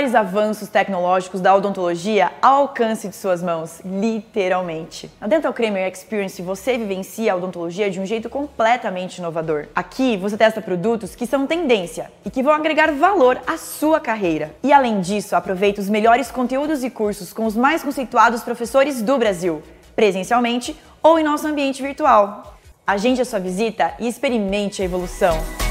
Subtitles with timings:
[0.00, 5.10] maiores avanços tecnológicos da odontologia ao alcance de suas mãos, literalmente.
[5.20, 9.66] Na Dental Creamer Experience você vivencia a odontologia de um jeito completamente inovador.
[9.74, 14.54] Aqui você testa produtos que são tendência e que vão agregar valor à sua carreira.
[14.62, 19.18] E além disso, aproveita os melhores conteúdos e cursos com os mais conceituados professores do
[19.18, 19.62] Brasil,
[19.94, 22.56] presencialmente ou em nosso ambiente virtual.
[22.86, 25.69] Agende a sua visita e experimente a evolução.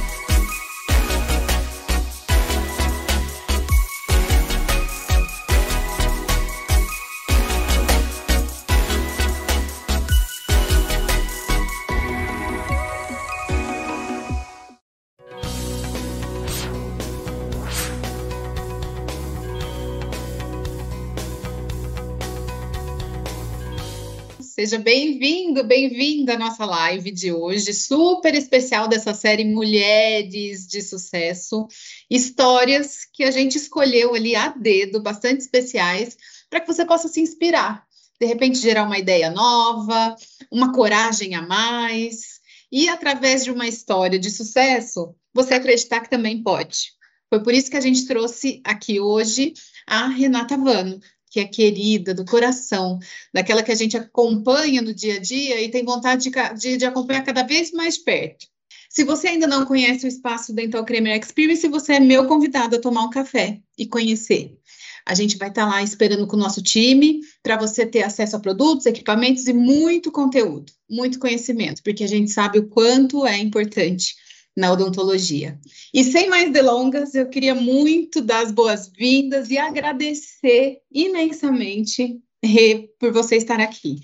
[24.59, 31.65] Seja bem-vindo, bem-vinda à nossa live de hoje, super especial dessa série Mulheres de Sucesso,
[32.09, 36.17] histórias que a gente escolheu ali a dedo, bastante especiais,
[36.49, 37.85] para que você possa se inspirar,
[38.19, 40.13] de repente gerar uma ideia nova,
[40.51, 46.43] uma coragem a mais, e através de uma história de sucesso, você acreditar que também
[46.43, 46.91] pode.
[47.29, 49.53] Foi por isso que a gente trouxe aqui hoje
[49.87, 50.99] a Renata Vano
[51.29, 52.99] que é querida, do coração,
[53.33, 56.85] daquela que a gente acompanha no dia a dia e tem vontade de, de, de
[56.85, 58.47] acompanhar cada vez mais perto.
[58.89, 62.81] Se você ainda não conhece o espaço Dental Creamer Experience, você é meu convidado a
[62.81, 64.57] tomar um café e conhecer.
[65.05, 68.39] A gente vai estar lá esperando com o nosso time para você ter acesso a
[68.39, 74.15] produtos, equipamentos e muito conteúdo, muito conhecimento, porque a gente sabe o quanto é importante
[74.55, 75.59] na odontologia.
[75.93, 83.11] E sem mais delongas, eu queria muito dar as boas-vindas e agradecer imensamente, Rê, por
[83.11, 84.01] você estar aqui.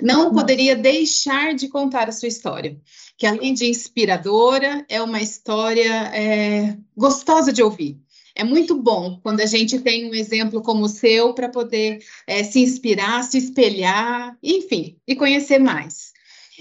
[0.00, 2.80] Não poderia deixar de contar a sua história,
[3.16, 7.98] que além de inspiradora, é uma história é, gostosa de ouvir.
[8.38, 12.44] É muito bom quando a gente tem um exemplo como o seu para poder é,
[12.44, 16.12] se inspirar, se espelhar, enfim, e conhecer mais.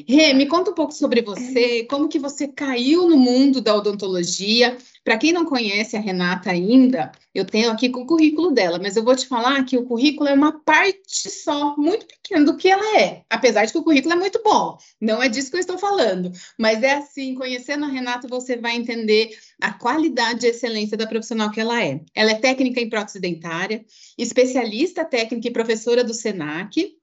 [0.05, 4.77] Rê, me conta um pouco sobre você, como que você caiu no mundo da odontologia.
[5.03, 8.95] Para quem não conhece a Renata ainda, eu tenho aqui com o currículo dela, mas
[8.95, 12.67] eu vou te falar que o currículo é uma parte só, muito pequena do que
[12.67, 13.23] ela é.
[13.29, 16.31] Apesar de que o currículo é muito bom, não é disso que eu estou falando.
[16.59, 19.29] Mas é assim, conhecendo a Renata, você vai entender
[19.61, 22.01] a qualidade e excelência da profissional que ela é.
[22.13, 23.85] Ela é técnica em prótese dentária,
[24.17, 26.96] especialista técnica e professora do SENAC,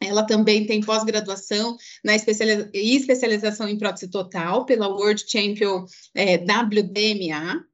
[0.00, 5.84] ela também tem pós-graduação na especializa especialização em prótese total pela World Champion
[6.14, 7.64] é, WDMA.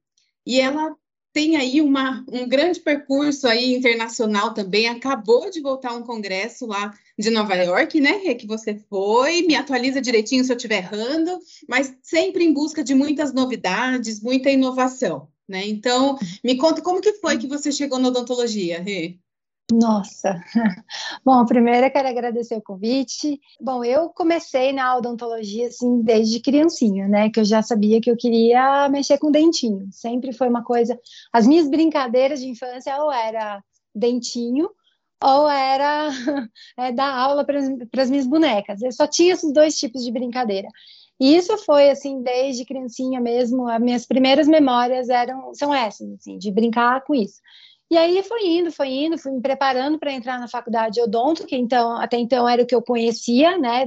[0.45, 0.95] E ela
[1.33, 4.87] tem aí uma, um grande percurso aí internacional também.
[4.87, 8.33] Acabou de voltar um congresso lá de Nova York, né?
[8.33, 9.43] Que você foi.
[9.43, 11.39] Me atualiza direitinho se eu estiver errando,
[11.69, 15.29] mas sempre em busca de muitas novidades, muita inovação.
[15.47, 15.65] Né?
[15.67, 19.17] Então, me conta como que foi que você chegou na odontologia, Rê?
[19.71, 20.41] Nossa!
[21.25, 23.39] Bom, primeiro eu quero agradecer o convite.
[23.59, 27.29] Bom, eu comecei na odontologia assim desde criancinha, né?
[27.29, 29.87] Que eu já sabia que eu queria mexer com dentinho.
[29.91, 30.97] Sempre foi uma coisa.
[31.33, 33.61] As minhas brincadeiras de infância ou era
[33.93, 34.69] dentinho
[35.21, 36.09] ou era
[36.77, 37.59] é, dar aula para
[38.01, 38.81] as minhas bonecas.
[38.81, 40.69] Eu só tinha esses dois tipos de brincadeira.
[41.19, 43.67] E isso foi assim desde criancinha mesmo.
[43.67, 47.41] As minhas primeiras memórias eram são essas, assim, de brincar com isso.
[47.89, 51.55] E aí foi indo, foi indo, fui me preparando para entrar na faculdade odonto, que
[51.55, 53.85] então até então era o que eu conhecia, né?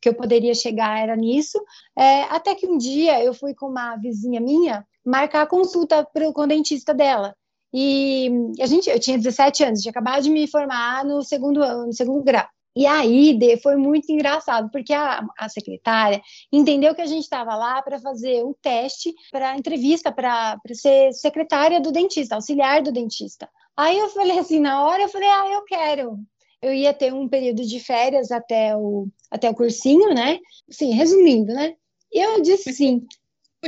[0.00, 1.58] Que eu poderia chegar era nisso.
[1.96, 6.42] É, até que um dia eu fui com uma vizinha minha marcar consulta pro, com
[6.42, 7.34] o dentista dela.
[7.72, 11.86] E a gente, eu tinha 17 anos, tinha acabado de me formar no segundo ano,
[11.86, 12.46] no segundo grau.
[12.74, 17.82] E aí foi muito engraçado, porque a, a secretária entendeu que a gente estava lá
[17.82, 23.48] para fazer um teste para entrevista para ser secretária do dentista, auxiliar do dentista.
[23.76, 26.18] Aí eu falei assim, na hora eu falei, ah, eu quero.
[26.62, 30.38] Eu ia ter um período de férias até o, até o cursinho, né?
[30.70, 31.74] Assim, resumindo, né?
[32.12, 33.06] E eu disse sim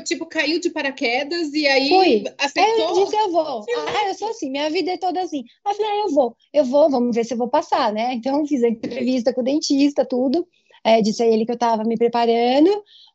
[0.03, 2.25] tipo, caiu de paraquedas e aí Fui.
[2.39, 2.99] aceitou?
[2.99, 3.65] Eu disse, eu vou.
[3.87, 5.45] Ah, eu sou assim, minha vida é toda assim.
[5.65, 8.15] Aí eu falei, ah, eu vou, eu vou, vamos ver se eu vou passar, né?
[8.15, 10.47] Então, fiz a entrevista com o dentista, tudo.
[10.83, 12.71] É, disse a ele que eu estava me preparando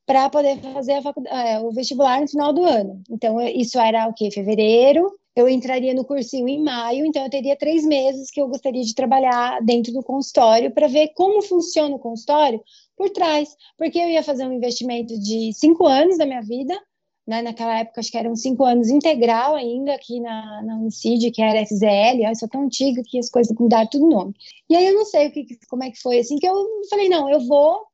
[0.05, 0.93] para poder fazer
[1.27, 3.01] é, o vestibular no final do ano.
[3.11, 4.31] Então, isso era o quê?
[4.31, 5.11] Fevereiro.
[5.35, 8.95] Eu entraria no cursinho em maio, então eu teria três meses que eu gostaria de
[8.95, 12.59] trabalhar dentro do consultório para ver como funciona o consultório
[12.99, 16.77] por trás, porque eu ia fazer um investimento de cinco anos da minha vida,
[17.25, 21.41] né, naquela época acho que eram cinco anos integral ainda aqui na, na Unicid, que
[21.41, 24.33] era FZL, eu sou tão antiga que as coisas mudaram tudo nome.
[24.69, 26.53] E aí eu não sei o que, como é que foi, assim, que eu
[26.89, 27.85] falei, não, eu vou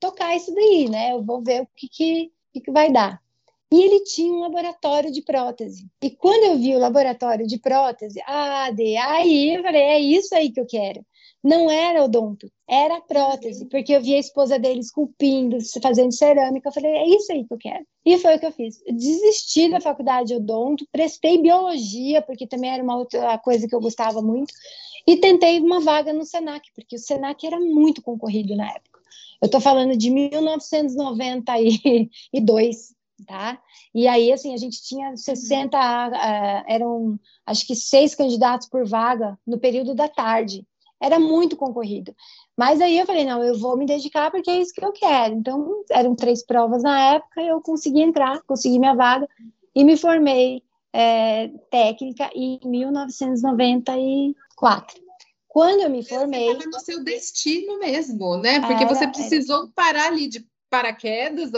[0.00, 3.22] tocar isso daí, né, eu vou ver o que, que, que vai dar.
[3.70, 5.86] E ele tinha um laboratório de prótese.
[6.02, 10.34] E quando eu vi o laboratório de prótese, ah, de aí eu falei, é isso
[10.34, 11.04] aí que eu quero.
[11.42, 16.68] Não era odonto, era prótese, porque eu vi a esposa dele esculpindo, fazendo cerâmica.
[16.68, 17.86] Eu falei, é isso aí que eu quero.
[18.04, 18.82] E foi o que eu fiz.
[18.86, 23.80] Desisti da faculdade de odonto, prestei biologia, porque também era uma outra coisa que eu
[23.80, 24.52] gostava muito,
[25.06, 28.98] e tentei uma vaga no SENAC, porque o SENAC era muito concorrido na época.
[29.40, 32.92] Eu estou falando de 1992,
[33.26, 33.58] tá?
[33.94, 38.86] E aí, assim, a gente tinha 60, uh, eh, eram acho que seis candidatos por
[38.86, 40.66] vaga no período da tarde
[41.00, 42.14] era muito concorrido.
[42.56, 45.34] Mas aí eu falei, não, eu vou me dedicar porque é isso que eu quero.
[45.34, 49.26] Então, eram três provas na época, eu consegui entrar, consegui minha vaga
[49.74, 50.62] e me formei
[50.92, 55.00] é, técnica em 1994.
[55.46, 56.54] Quando eu me formei.
[56.54, 58.60] Você no seu destino mesmo, né?
[58.60, 59.72] Porque era, você precisou era.
[59.74, 61.50] parar ali de paraquedas,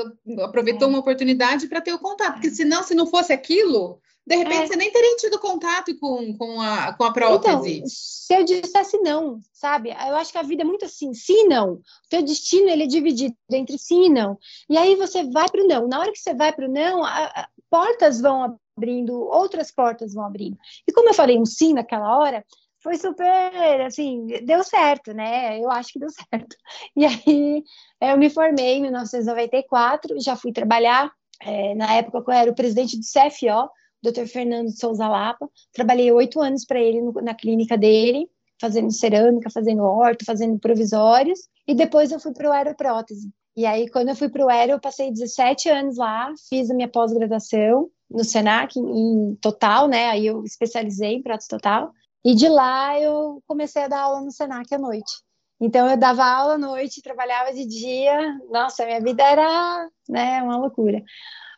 [0.42, 0.90] aproveitou é.
[0.90, 4.66] uma oportunidade para ter o contato, porque senão, se não fosse aquilo, de repente, é.
[4.68, 7.78] você nem teria tido contato com, com, a, com a prótese.
[7.78, 9.90] Então, se eu dissesse não, sabe?
[9.90, 11.72] Eu acho que a vida é muito assim, sim e não.
[11.72, 14.38] O teu destino, ele é dividido entre sim e não.
[14.68, 15.88] E aí você vai para o não.
[15.88, 20.14] Na hora que você vai para o não, a, a, portas vão abrindo, outras portas
[20.14, 20.56] vão abrindo.
[20.86, 22.44] E como eu falei um sim naquela hora,
[22.80, 25.58] foi super, assim, deu certo, né?
[25.58, 26.54] Eu acho que deu certo.
[26.94, 27.64] E aí
[28.00, 31.10] eu me formei em 1994, já fui trabalhar.
[31.42, 33.68] É, na época eu era o presidente do CFO,
[34.02, 34.26] Dr.
[34.26, 35.48] Fernando Souza Lapa.
[35.72, 38.28] Trabalhei oito anos para ele no, na clínica dele,
[38.60, 41.40] fazendo cerâmica, fazendo orto, fazendo provisórios.
[41.66, 43.30] E depois eu fui para o aeroprótese.
[43.56, 46.74] E aí, quando eu fui para o aero, eu passei 17 anos lá, fiz a
[46.74, 50.08] minha pós-graduação no Senac em, em total, né?
[50.08, 51.92] Aí eu especializei em prótese total.
[52.24, 55.12] E de lá eu comecei a dar aula no Senac à noite.
[55.60, 58.38] Então eu dava aula à noite, trabalhava de dia.
[58.50, 61.02] Nossa, minha vida era, né, uma loucura.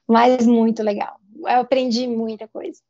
[0.09, 2.81] Mas muito legal eu aprendi muita coisa.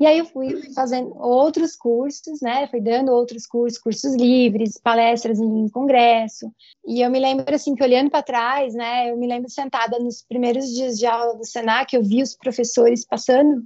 [0.00, 2.68] E aí eu fui fazendo outros cursos, né?
[2.68, 6.52] Fui dando outros cursos, cursos livres, palestras em congresso.
[6.86, 9.10] E eu me lembro assim que olhando para trás, né?
[9.10, 13.04] Eu me lembro sentada nos primeiros dias de aula do Senac, eu vi os professores
[13.04, 13.64] passando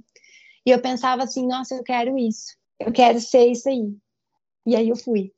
[0.65, 2.57] e eu pensava assim, nossa, eu quero isso.
[2.79, 3.95] Eu quero ser isso aí.
[4.65, 5.31] E aí eu fui.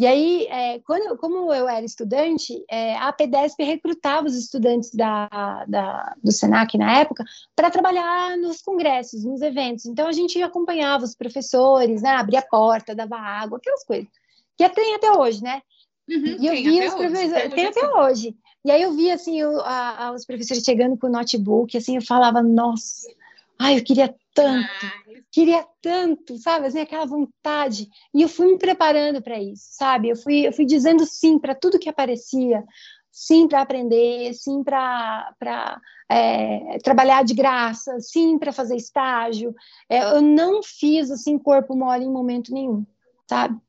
[0.00, 5.28] E aí, é, quando, como eu era estudante, é, a PDESP recrutava os estudantes da,
[5.68, 7.22] da, do SENAC na época
[7.54, 9.84] para trabalhar nos congressos, nos eventos.
[9.84, 14.08] Então, a gente acompanhava os professores, né, abria a porta, dava água, aquelas coisas.
[14.56, 15.60] Que tem até hoje, né?
[16.08, 18.34] Uhum, e eu via os professores, tem até hoje.
[18.64, 22.42] E aí eu via, assim, a, os professores chegando com o notebook, assim, eu falava,
[22.42, 23.06] nossa,
[23.60, 24.66] ai, eu queria tanto.
[24.86, 27.86] Ah, queria tanto, sabe, assim, aquela vontade.
[28.14, 30.08] E eu fui me preparando para isso, sabe?
[30.08, 32.64] Eu fui, eu fui dizendo sim para tudo que aparecia,
[33.12, 35.78] sim para aprender, sim para
[36.10, 39.54] é, trabalhar de graça, sim para fazer estágio.
[39.90, 42.86] É, eu não fiz assim corpo mole em momento nenhum,
[43.28, 43.60] sabe?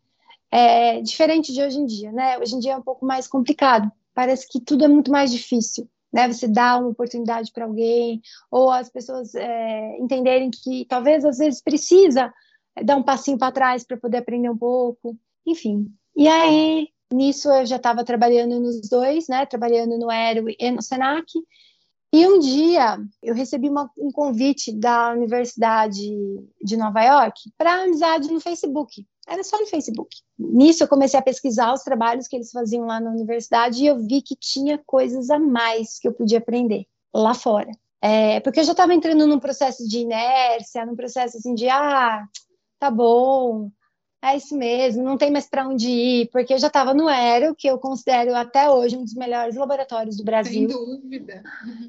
[0.50, 2.40] É diferente de hoje em dia, né?
[2.40, 3.92] Hoje em dia é um pouco mais complicado.
[4.14, 6.27] Parece que tudo é muito mais difícil né?
[6.27, 11.62] Você dá uma oportunidade para alguém, ou as pessoas é, entenderem que talvez às vezes
[11.62, 12.34] precisa
[12.84, 15.88] dar um passinho para trás para poder aprender um pouco, enfim.
[16.15, 19.46] E aí, nisso eu já estava trabalhando nos dois, né?
[19.46, 21.25] Trabalhando no Aero e no Senac.
[22.13, 26.01] E um dia eu recebi uma, um convite da Universidade
[26.62, 29.06] de Nova York para amizade no Facebook.
[29.27, 30.18] Era só no Facebook.
[30.38, 33.98] Nisso eu comecei a pesquisar os trabalhos que eles faziam lá na universidade e eu
[34.00, 37.72] vi que tinha coisas a mais que eu podia aprender lá fora.
[38.01, 42.25] É, porque eu já estava entrando num processo de inércia, num processo assim de ah,
[42.77, 43.70] tá bom,
[44.24, 47.56] é isso mesmo, não tem mais para onde ir, porque eu já estava no Aero,
[47.56, 50.68] que eu considero até hoje um dos melhores laboratórios do Brasil.
[50.70, 51.42] Sem dúvida.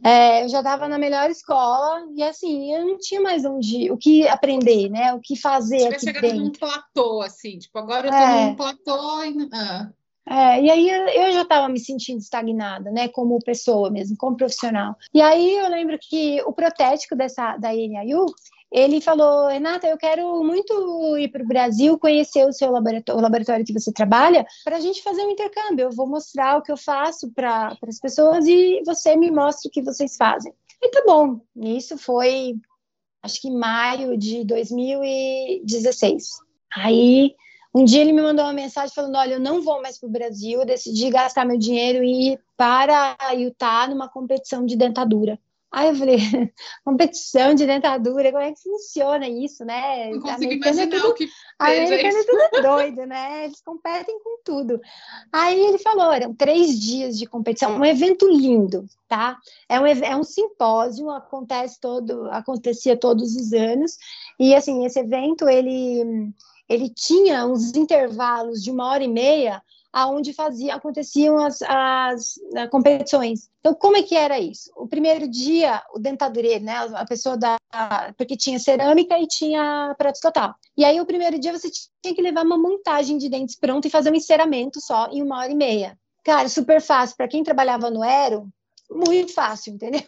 [0.03, 3.99] É, eu já estava na melhor escola e assim, eu não tinha mais onde, o
[3.99, 5.13] que aprender, né?
[5.13, 6.39] O que fazer aqui chegado dentro.
[6.39, 8.47] num platô, assim, tipo, agora eu estou é.
[8.47, 9.49] num platô e...
[9.53, 9.91] Ah.
[10.25, 14.97] É, e aí eu já estava me sentindo estagnada, né, como pessoa mesmo, como profissional.
[15.13, 18.27] E aí eu lembro que o protético dessa da NIU,
[18.73, 23.23] ele falou, Renata, eu quero muito ir para o Brasil, conhecer o seu laboratório, o
[23.23, 25.85] laboratório que você trabalha, para a gente fazer um intercâmbio.
[25.85, 29.71] Eu vou mostrar o que eu faço para as pessoas e você me mostra o
[29.71, 30.55] que vocês fazem.
[30.81, 31.41] E tá bom.
[31.55, 32.55] Isso foi,
[33.23, 36.31] acho que maio de 2016.
[36.75, 37.35] Aí,
[37.75, 40.13] um dia ele me mandou uma mensagem falando: Olha, eu não vou mais para o
[40.13, 45.39] Brasil, eu decidi gastar meu dinheiro e ir para Utah numa competição de dentadura.
[45.73, 46.19] Aí eu falei,
[46.85, 50.11] competição de dentadura, como é que funciona isso, né?
[50.11, 53.45] Não consigo imaginar é tudo, o que americano é tudo doido, né?
[53.47, 54.79] Eles competem com tudo.
[55.33, 59.39] Aí ele falou, eram três dias de competição, um evento lindo, tá?
[59.67, 63.97] É um, é um simpósio, acontece todo, acontecia todos os anos,
[64.39, 66.35] e assim, esse evento, ele,
[66.69, 69.63] ele tinha uns intervalos de uma hora e meia,
[69.93, 73.51] aonde fazia, aconteciam as, as, as, competições.
[73.61, 74.73] Então, como é que era isso?
[74.75, 77.57] O primeiro dia, o dentadureiro, né, a pessoa da...
[78.17, 80.55] porque tinha cerâmica e tinha prato total.
[80.77, 83.91] E aí, o primeiro dia, você tinha que levar uma montagem de dentes pronta e
[83.91, 85.99] fazer um enceramento só em uma hora e meia.
[86.25, 87.17] Cara, super fácil.
[87.17, 88.49] Para quem trabalhava no Aero,
[88.91, 90.03] muito fácil, entendeu?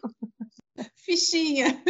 [0.97, 1.83] Fichinha.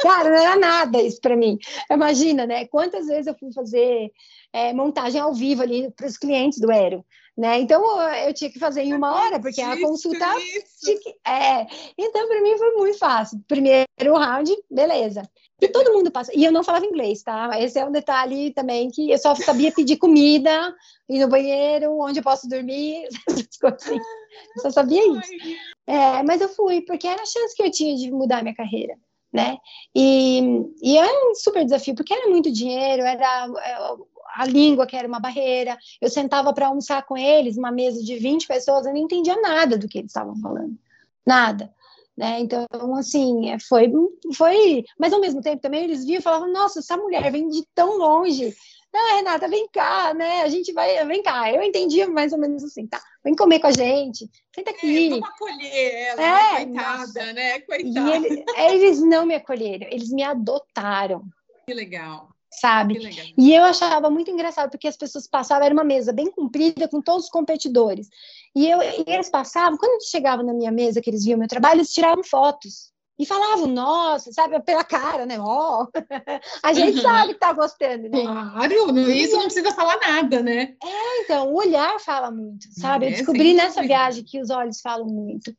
[0.00, 1.58] Cara, não era nada isso para mim.
[1.90, 2.66] Imagina, né?
[2.66, 4.12] Quantas vezes eu fui fazer
[4.52, 7.04] é, montagem ao vivo ali para os clientes do Aero.
[7.38, 7.60] Né?
[7.60, 10.26] Então eu tinha que fazer em uma hora, porque a consulta.
[10.84, 13.40] Que, é, então, para mim foi muito fácil.
[13.46, 15.22] Primeiro round, beleza.
[15.62, 16.32] E todo mundo passa.
[16.34, 17.50] E eu não falava inglês, tá?
[17.60, 20.74] Esse é um detalhe também que eu só sabia pedir comida,
[21.08, 24.00] ir no banheiro, onde eu posso dormir, essas coisas assim.
[24.56, 25.32] Eu só sabia isso.
[25.86, 28.96] É, mas eu fui, porque era a chance que eu tinha de mudar minha carreira.
[29.32, 29.58] Né?
[29.94, 30.40] E,
[30.82, 33.78] e era um super desafio, porque era muito dinheiro, era é,
[34.34, 35.76] a língua, que era uma barreira.
[36.00, 39.76] Eu sentava para almoçar com eles, uma mesa de 20 pessoas, eu não entendia nada
[39.76, 40.76] do que eles estavam falando.
[41.26, 41.72] Nada.
[42.16, 42.40] Né?
[42.40, 42.66] Então,
[42.96, 43.88] assim, foi,
[44.34, 44.84] foi.
[44.98, 47.96] Mas ao mesmo tempo também eles viam e falavam: Nossa, essa mulher vem de tão
[47.96, 48.52] longe.
[48.92, 50.42] Não, Renata, vem cá, né?
[50.42, 51.52] A gente vai, vem cá.
[51.52, 53.00] Eu entendia mais ou menos assim, tá?
[53.22, 55.06] Vem comer com a gente, senta aqui.
[55.06, 57.32] É, vamos acolher ela, é, coitada, nossa.
[57.34, 57.60] né?
[57.60, 58.16] Coitada.
[58.16, 61.22] Ele, eles não me acolheram, eles me adotaram.
[61.66, 62.98] Que legal sabe?
[63.36, 67.00] E eu achava muito engraçado, porque as pessoas passavam, era uma mesa bem comprida, com
[67.00, 68.08] todos os competidores.
[68.54, 71.48] E, eu, e eles passavam, quando eles chegavam na minha mesa, que eles viam meu
[71.48, 72.92] trabalho, eles tiravam fotos.
[73.18, 75.40] E falavam, nossa, sabe, pela cara, né?
[75.40, 75.88] Ó, oh.
[76.62, 77.02] a gente uhum.
[77.02, 78.22] sabe que tá gostando, né?
[78.22, 80.76] Claro, isso não precisa falar nada, né?
[80.80, 83.06] É, então, o olhar fala muito, sabe?
[83.06, 85.52] É, eu descobri nessa viagem que os olhos falam muito.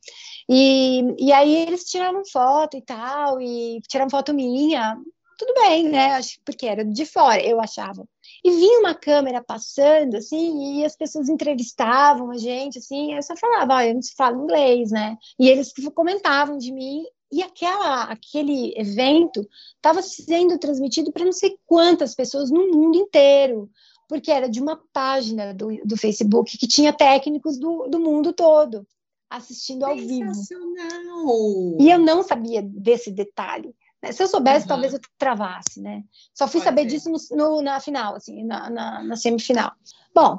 [0.48, 4.98] E, e aí eles tiraram foto e tal, e tiraram foto minha,
[5.39, 6.12] tudo bem, né?
[6.12, 8.05] Acho porque era de fora, eu achava.
[8.43, 13.38] E vinha uma câmera passando, assim, e as pessoas entrevistavam a gente, assim, eu só
[13.38, 15.17] falava, olha, não se fala inglês, né?
[15.39, 21.58] E eles comentavam de mim, e aquela, aquele evento estava sendo transmitido para não sei
[21.65, 23.69] quantas pessoas no mundo inteiro,
[24.10, 28.86] porque era de uma página do, do Facebook que tinha técnicos do, do mundo todo
[29.29, 30.31] assistindo ao vivo.
[31.79, 33.75] E eu não sabia desse detalhe.
[34.01, 34.12] Né?
[34.12, 34.70] Se eu soubesse, uhum.
[34.70, 36.03] talvez eu travasse, né?
[36.34, 36.88] Só fui Pode saber ser.
[36.88, 39.72] disso no, no, na final, assim, na, na, na, semifinal.
[40.13, 40.38] Bom,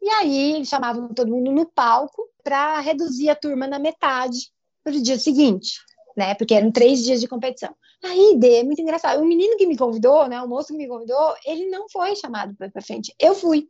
[0.00, 4.50] e aí chamavam todo mundo no palco para reduzir a turma na metade
[4.84, 5.80] para o dia seguinte,
[6.16, 6.34] né?
[6.34, 7.74] Porque eram três dias de competição.
[8.04, 9.20] Aí, Dê, é muito engraçado.
[9.20, 10.40] O menino que me convidou, né?
[10.40, 13.14] O moço que me convidou, ele não foi chamado para frente.
[13.18, 13.68] Eu fui.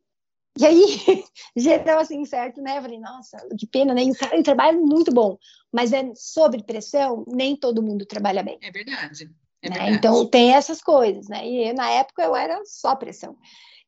[0.58, 1.24] E aí,
[1.56, 2.78] geral assim, certo, né?
[2.78, 4.02] Eu falei, nossa, que pena, né?
[4.02, 5.38] E o trabalha muito bom,
[5.72, 8.58] mas é sobre pressão, nem todo mundo trabalha bem.
[8.60, 9.30] É verdade.
[9.62, 9.76] É né?
[9.76, 9.96] verdade.
[9.96, 11.46] Então tem essas coisas, né?
[11.46, 13.36] E na época eu era só pressão.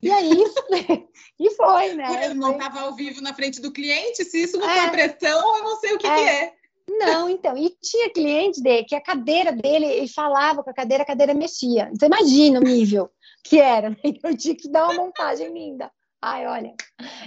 [0.03, 0.31] E aí,
[1.39, 2.27] e foi, né?
[2.27, 5.57] Eu não estava ao vivo na frente do cliente, se isso não é, for pressão,
[5.59, 6.15] eu não sei o que é.
[6.15, 6.61] Que é.
[6.89, 11.03] Não, então, e tinha cliente dele que a cadeira dele, ele falava com a cadeira,
[11.03, 11.91] a cadeira mexia.
[11.93, 13.11] Então, imagina o nível
[13.45, 13.97] que era, né?
[14.25, 15.91] Eu tinha que dar uma montagem linda.
[16.23, 16.75] Ai, olha,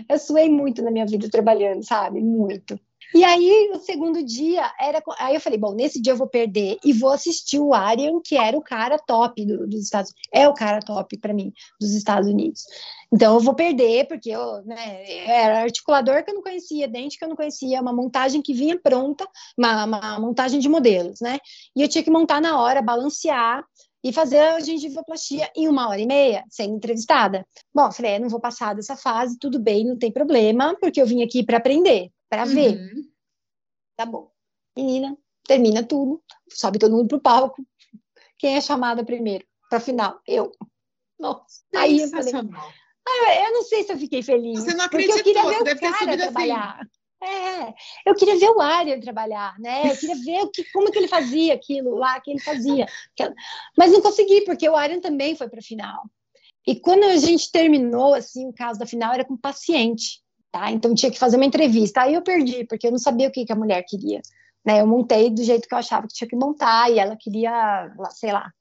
[0.08, 2.22] eu suei muito na minha vida trabalhando, sabe?
[2.22, 2.80] Muito.
[3.14, 5.02] E aí, o segundo dia era.
[5.20, 8.36] Aí eu falei, bom, nesse dia eu vou perder e vou assistir o Arian, que
[8.36, 10.30] era o cara top do, dos Estados Unidos.
[10.34, 12.64] É o cara top para mim, dos Estados Unidos.
[13.12, 17.24] Então eu vou perder, porque eu, né, era articulador que eu não conhecia, dente que
[17.24, 21.38] eu não conhecia, uma montagem que vinha pronta, uma, uma montagem de modelos, né?
[21.76, 23.64] E eu tinha que montar na hora, balancear
[24.04, 27.48] e fazer a gengivoplastia em uma hora e meia, sendo entrevistada.
[27.74, 31.06] Bom, falei, é, não vou passar dessa fase, tudo bem, não tem problema, porque eu
[31.06, 32.54] vim aqui para aprender, para uhum.
[32.54, 32.92] ver.
[33.96, 34.30] Tá bom.
[34.76, 37.66] Menina, termina tudo, sobe todo mundo pro palco.
[38.38, 39.46] Quem é chamada primeiro?
[39.70, 40.20] Para final?
[40.28, 40.52] Eu.
[41.18, 41.62] Nossa.
[41.74, 44.64] Aí eu falei, ah, eu não sei se eu fiquei feliz.
[44.64, 46.18] Você não acreditou, porque eu queria ver o cara assim.
[46.18, 46.80] trabalhar.
[46.82, 47.03] Assim.
[47.24, 47.74] É,
[48.06, 49.90] eu queria ver o Ariel trabalhar, né?
[49.90, 52.86] Eu queria ver o que, como que ele fazia aquilo lá que ele fazia.
[53.78, 56.04] Mas não consegui, porque o Ariel também foi para a final.
[56.68, 60.72] E quando a gente terminou, assim, o caso da final era com paciente, tá?
[60.72, 62.02] Então tinha que fazer uma entrevista.
[62.02, 64.22] Aí eu perdi, porque eu não sabia o que, que a mulher queria.
[64.66, 64.82] Né?
[64.82, 68.32] Eu montei do jeito que eu achava que tinha que montar, e ela queria, sei
[68.32, 68.52] lá.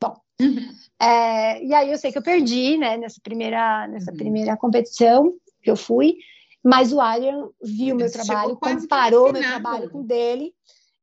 [0.00, 0.68] Bom, uhum.
[1.00, 4.16] é, e aí eu sei que eu perdi, né, nessa primeira, nessa uhum.
[4.16, 6.16] primeira competição que eu fui,
[6.62, 10.54] mas o Arian viu meu trabalho, comparou meu trabalho com o dele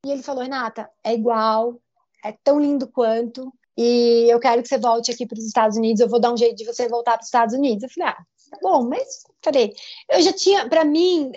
[0.05, 1.81] E ele falou: Renata, é igual,
[2.23, 5.99] é tão lindo quanto, e eu quero que você volte aqui para os Estados Unidos,
[5.99, 7.83] eu vou dar um jeito de você voltar para os Estados Unidos.
[7.83, 9.73] Eu falei: ah, tá bom, mas falei,
[10.09, 11.31] eu já tinha, para mim,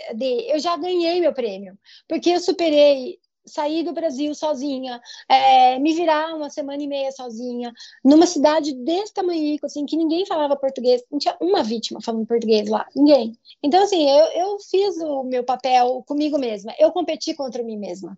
[0.48, 6.34] eu já ganhei meu prêmio, porque eu superei sair do Brasil sozinha, é, me virar
[6.34, 7.72] uma semana e meia sozinha,
[8.04, 12.68] numa cidade desse tamanho, assim, que ninguém falava português, não tinha uma vítima falando português
[12.68, 13.36] lá, ninguém.
[13.62, 18.16] Então, assim, eu, eu fiz o meu papel comigo mesma, eu competi contra mim mesma,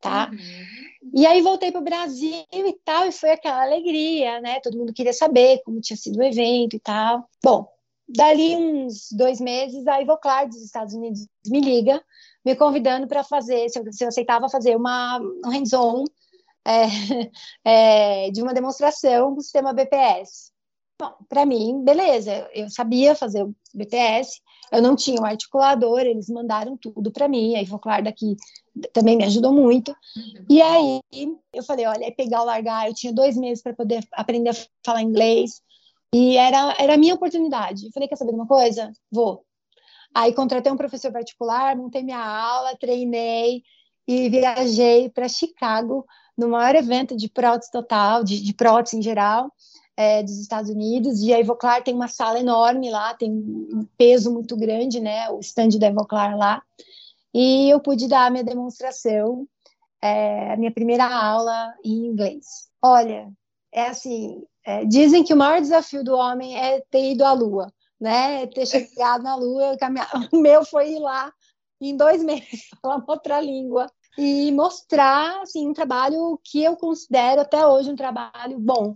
[0.00, 0.30] tá?
[0.32, 1.12] Uhum.
[1.14, 4.60] E aí voltei para o Brasil e tal, e foi aquela alegria, né?
[4.60, 7.28] Todo mundo queria saber como tinha sido o evento e tal.
[7.42, 7.68] Bom,
[8.08, 12.02] dali uns dois meses, a Ivoclar dos Estados Unidos me liga
[12.44, 16.04] me convidando para fazer, se eu, se eu, aceitava fazer uma, um hands-on
[16.64, 16.86] é,
[18.26, 20.52] é, de uma demonstração do sistema BPS.
[21.00, 26.28] Bom, para mim, beleza, eu sabia fazer o BPS, eu não tinha um articulador, eles
[26.28, 28.36] mandaram tudo para mim, a Ivoclar daqui
[28.92, 29.94] também me ajudou muito.
[30.48, 31.00] E aí
[31.52, 34.56] eu falei, olha, é pegar o largar, eu tinha dois meses para poder aprender a
[34.84, 35.60] falar inglês,
[36.14, 37.86] e era, era a minha oportunidade.
[37.86, 38.92] Eu falei, quer saber de uma coisa?
[39.10, 39.44] Vou.
[40.14, 43.62] Aí contratei um professor particular, montei minha aula, treinei
[44.06, 46.04] e viajei para Chicago,
[46.36, 49.50] no maior evento de prótese total, de, de prótese em geral,
[49.96, 51.20] é, dos Estados Unidos.
[51.20, 55.30] E a Evoclar tem uma sala enorme lá, tem um peso muito grande, né?
[55.30, 56.62] O stand da Evoclar lá.
[57.32, 59.46] E eu pude dar a minha demonstração,
[60.02, 62.68] é, a minha primeira aula em inglês.
[62.82, 63.30] Olha,
[63.72, 67.72] é assim, é, dizem que o maior desafio do homem é ter ido à Lua
[68.02, 68.48] né?
[68.48, 69.76] Ter chegado na Lua,
[70.32, 71.32] o meu foi ir lá
[71.80, 73.86] em dois meses, falar outra língua
[74.18, 78.94] e mostrar assim um trabalho que eu considero até hoje um trabalho bom,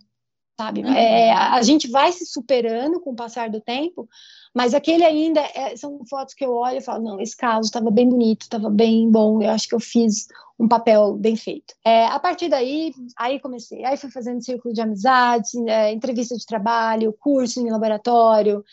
[0.59, 0.83] sabe?
[0.83, 0.93] Uhum.
[0.93, 4.09] É, a gente vai se superando com o passar do tempo,
[4.53, 7.91] mas aquele ainda é, são fotos que eu olho e falo, não, esse caso estava
[7.91, 10.27] bem bonito, estava bem bom, eu acho que eu fiz
[10.59, 11.75] um papel bem feito.
[11.85, 16.45] É, a partir daí, aí comecei, aí fui fazendo círculo de amizades, é, entrevista de
[16.45, 18.65] trabalho, curso em laboratório,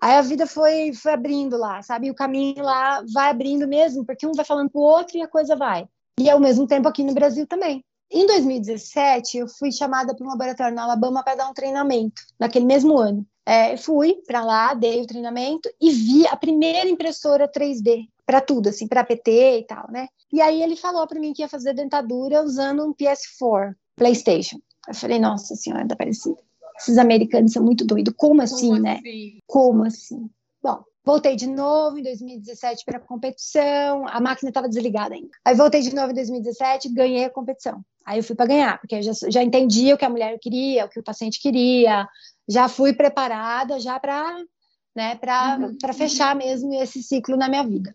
[0.00, 2.10] Aí a vida foi, foi abrindo lá, sabe?
[2.10, 5.56] O caminho lá vai abrindo mesmo, porque um vai falando pro outro e a coisa
[5.56, 5.88] vai.
[6.18, 7.84] E ao mesmo tempo aqui no Brasil também.
[8.10, 12.64] Em 2017, eu fui chamada para um laboratório na Alabama para dar um treinamento, naquele
[12.64, 13.26] mesmo ano.
[13.44, 18.68] É, fui para lá, dei o treinamento e vi a primeira impressora 3D para tudo,
[18.68, 20.08] assim, para PT e tal, né?
[20.32, 24.58] E aí ele falou para mim que ia fazer dentadura usando um PS4, PlayStation.
[24.86, 26.38] Eu falei, nossa senhora, tá parecido.
[26.78, 28.14] Esses americanos são muito doidos.
[28.16, 28.98] Como assim, Como né?
[28.98, 29.38] Assim?
[29.46, 30.30] Como assim?
[30.62, 34.06] Bom, voltei de novo em 2017 para a competição.
[34.08, 35.30] A máquina estava desligada ainda.
[35.44, 37.82] Aí voltei de novo em 2017, ganhei a competição.
[38.04, 40.86] Aí eu fui para ganhar, porque eu já, já entendi o que a mulher queria,
[40.86, 42.08] o que o paciente queria.
[42.48, 44.42] Já fui preparada já para
[44.98, 45.94] né, para uhum.
[45.94, 47.94] fechar mesmo esse ciclo na minha vida.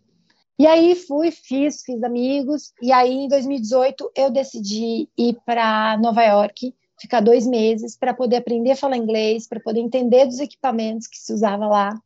[0.57, 6.23] E aí fui, fiz, fiz amigos, e aí em 2018 eu decidi ir para Nova
[6.23, 11.07] York ficar dois meses para poder aprender a falar inglês, para poder entender dos equipamentos
[11.07, 12.01] que se usava lá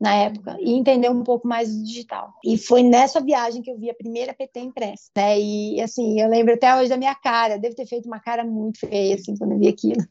[0.00, 2.32] na época e entender um pouco mais do digital.
[2.44, 5.38] E foi nessa viagem que eu vi a primeira PT impressa, né?
[5.38, 8.80] E assim, eu lembro até hoje da minha cara, devo ter feito uma cara muito
[8.80, 10.04] feia assim quando eu vi aquilo.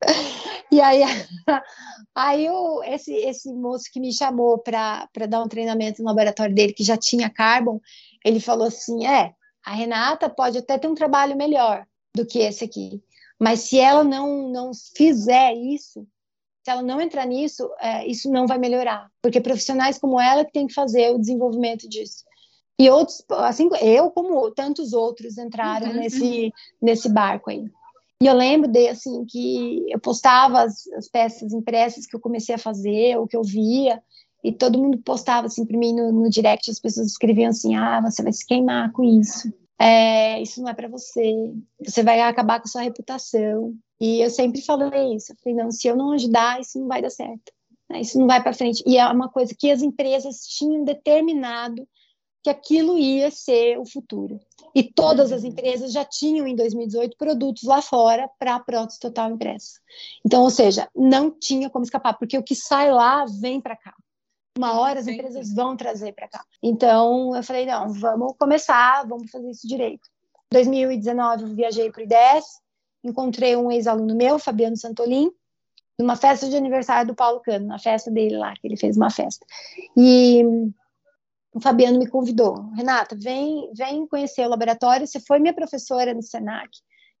[0.72, 1.02] E aí,
[2.16, 6.72] aí o, esse, esse moço que me chamou para dar um treinamento no laboratório dele,
[6.72, 7.80] que já tinha Carbon,
[8.24, 9.34] ele falou assim: é,
[9.64, 13.00] a Renata pode até ter um trabalho melhor do que esse aqui,
[13.44, 16.08] mas se ela não, não fizer isso,
[16.64, 19.10] se ela não entrar nisso, é, isso não vai melhorar.
[19.20, 22.24] Porque profissionais como ela que tem que fazer o desenvolvimento disso.
[22.80, 25.96] E outros, assim, eu como tantos outros entraram uhum.
[25.96, 27.70] nesse, nesse barco aí.
[28.22, 32.54] E eu lembro de, assim, que eu postava as, as, peças impressas que eu comecei
[32.54, 34.02] a fazer, ou que eu via,
[34.42, 38.00] e todo mundo postava, assim, para mim no, no direct, as pessoas escreviam assim, ah,
[38.00, 41.52] você vai se queimar com isso é, isso não é para você,
[41.84, 43.74] você vai acabar com sua reputação.
[44.00, 47.00] E eu sempre falei isso, eu falei, não, se eu não ajudar, isso não vai
[47.00, 47.52] dar certo,
[47.88, 48.00] né?
[48.00, 48.82] isso não vai para frente.
[48.86, 51.86] E é uma coisa que as empresas tinham determinado
[52.42, 54.38] que aquilo ia ser o futuro.
[54.74, 59.30] E todas as empresas já tinham em 2018 produtos lá fora para a prótese total
[59.30, 59.80] impressa.
[60.24, 63.94] Então, ou seja, não tinha como escapar, porque o que sai lá vem para cá
[64.56, 66.44] uma hora as empresas vão trazer para cá.
[66.62, 70.08] Então eu falei, não, vamos começar, vamos fazer isso direito.
[70.52, 72.44] Em 2019 eu viajei para o IDES,
[73.02, 75.30] encontrei um ex-aluno meu, Fabiano Santolin,
[75.98, 79.10] numa festa de aniversário do Paulo Cano, na festa dele lá, que ele fez uma
[79.10, 79.44] festa.
[79.96, 80.42] E
[81.52, 86.22] o Fabiano me convidou, Renata, vem, vem conhecer o laboratório, você foi minha professora no
[86.22, 86.70] Senac,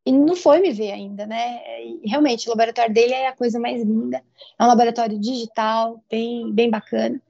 [0.06, 1.60] e não foi me ver ainda, né?
[1.82, 4.22] E, realmente, o laboratório dele é a coisa mais linda.
[4.58, 7.20] É um laboratório digital, bem, bem bacana.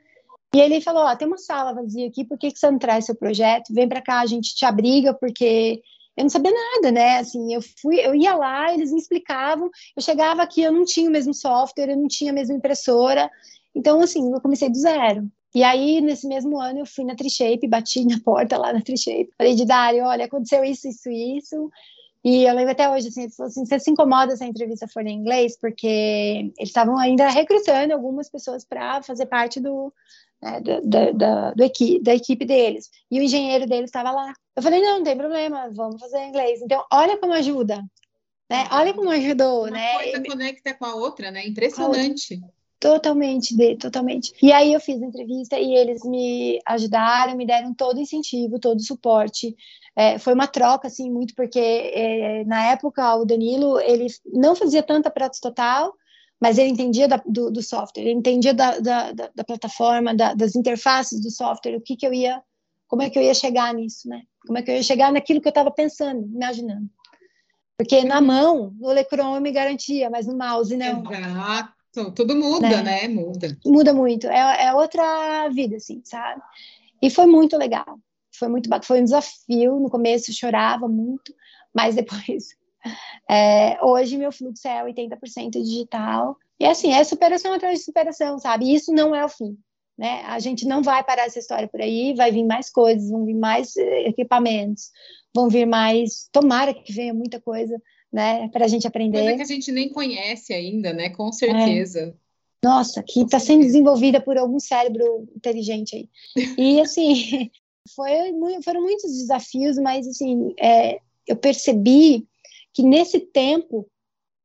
[0.54, 3.06] E ele falou: Ó, tem uma sala vazia aqui, por que, que você não traz
[3.06, 3.72] seu projeto?
[3.72, 5.82] Vem para cá, a gente te abriga, porque
[6.16, 7.18] eu não sabia nada, né?
[7.18, 9.70] Assim, eu fui, eu ia lá, eles me explicavam.
[9.96, 13.30] Eu chegava aqui, eu não tinha o mesmo software, eu não tinha a mesma impressora.
[13.74, 15.28] Então, assim, eu comecei do zero.
[15.54, 19.30] E aí, nesse mesmo ano, eu fui na Trishape, bati na porta lá na Trishape.
[19.38, 21.70] Falei de Dário, olha, aconteceu isso, isso, isso.
[22.24, 24.88] E eu lembro até hoje, assim, ele falou assim, você se incomoda se a entrevista
[24.88, 25.58] for em inglês?
[25.60, 29.92] Porque eles estavam ainda recrutando algumas pessoas para fazer parte do,
[30.40, 32.88] né, da, da, do equi da equipe deles.
[33.10, 34.32] E o engenheiro deles estava lá.
[34.56, 36.62] Eu falei, não, não tem problema, vamos fazer em inglês.
[36.62, 37.82] Então, olha como ajuda.
[38.50, 38.68] Né?
[38.70, 39.94] Olha como ajudou, Uma né?
[39.94, 41.46] coisa conecta com a outra, né?
[41.46, 42.40] Impressionante.
[42.78, 44.34] Totalmente, de, totalmente.
[44.42, 48.58] E aí eu fiz a entrevista e eles me ajudaram, me deram todo o incentivo,
[48.58, 49.56] todo o suporte.
[49.96, 54.82] É, foi uma troca, assim, muito, porque é, na época o Danilo, ele não fazia
[54.82, 55.94] tanta pratos total,
[56.40, 61.22] mas ele entendia da, do, do, software, ele entendia da, da, da, plataforma, das interfaces
[61.22, 62.42] do software, o que que eu ia,
[62.88, 64.22] como é que eu ia chegar nisso, né?
[64.44, 66.90] Como é que eu ia chegar naquilo que eu estava pensando, imaginando.
[67.78, 71.02] Porque na mão, no Lecron eu me garantia, mas no mouse não.
[71.12, 72.12] Exato.
[72.14, 72.82] Tudo muda, né?
[72.82, 73.08] né?
[73.08, 73.56] Muda.
[73.64, 74.26] Muda muito.
[74.26, 76.40] É, é outra vida, assim, sabe?
[77.00, 77.98] E foi muito legal.
[78.38, 79.78] Foi muito Foi um desafio.
[79.80, 81.34] No começo chorava muito,
[81.74, 82.48] mas depois.
[83.28, 86.36] É, hoje meu fluxo é 80% digital.
[86.58, 88.66] E assim, é superação atrás de superação, sabe?
[88.66, 89.56] E isso não é o fim.
[89.96, 90.22] Né?
[90.24, 93.34] A gente não vai parar essa história por aí, vai vir mais coisas, vão vir
[93.34, 94.90] mais eh, equipamentos,
[95.34, 96.28] vão vir mais.
[96.32, 97.80] Tomara que venha muita coisa
[98.12, 99.20] né, para a gente aprender.
[99.20, 101.10] Coisa que a gente nem conhece ainda, né?
[101.10, 102.14] Com certeza.
[102.20, 102.24] É.
[102.64, 106.08] Nossa, que está sendo desenvolvida por algum cérebro inteligente aí.
[106.56, 107.50] E assim,
[107.94, 112.26] foi, foram muitos desafios, mas assim, é, eu percebi
[112.72, 113.86] que nesse tempo,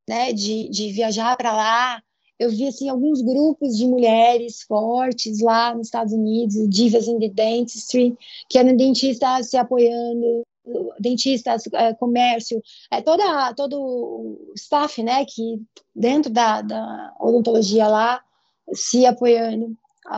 [0.08, 2.04] né, de, de viajar para lá,
[2.38, 7.30] eu vi assim alguns grupos de mulheres fortes lá nos Estados Unidos, divas in the
[7.30, 8.18] dentistry,
[8.50, 10.44] que eram dentistas se apoiando,
[11.00, 15.62] dentistas, é, comércio, é, toda, todo o staff, né, que
[15.96, 18.24] dentro da, da odontologia lá,
[18.74, 19.76] se apoiando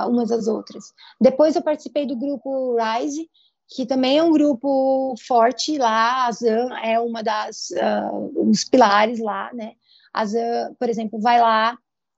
[0.08, 0.86] umas às outras.
[1.20, 3.30] Depois eu participei do grupo Rise,
[3.68, 9.20] que também é um grupo forte lá, a Zan é uma das, uh, uns pilares
[9.20, 9.74] lá, né,
[10.14, 11.78] a Zan, por exemplo, vai lá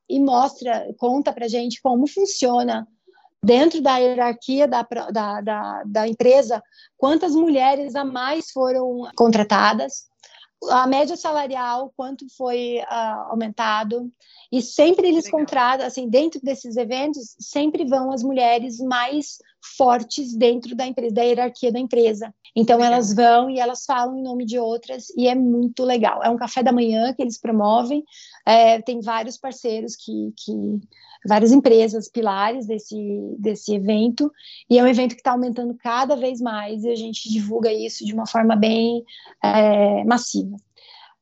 [0.09, 2.87] e mostra, conta pra gente como funciona
[3.43, 6.63] dentro da hierarquia da, da, da, da empresa,
[6.97, 10.05] quantas mulheres a mais foram contratadas,
[10.69, 14.11] a média salarial, quanto foi uh, aumentado,
[14.51, 19.37] e sempre eles contratam, assim, dentro desses eventos, sempre vão as mulheres mais
[19.77, 22.33] fortes dentro da empresa, da hierarquia da empresa.
[22.55, 22.93] Então legal.
[22.93, 26.23] elas vão e elas falam em nome de outras, e é muito legal.
[26.23, 28.03] É um café da manhã que eles promovem,
[28.45, 30.53] é, tem vários parceiros que, que
[31.25, 32.95] várias empresas pilares desse,
[33.39, 34.31] desse evento,
[34.69, 38.05] e é um evento que está aumentando cada vez mais, e a gente divulga isso
[38.05, 39.03] de uma forma bem
[39.43, 40.55] é, massiva.